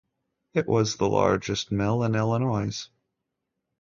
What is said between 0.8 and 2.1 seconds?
the largest mill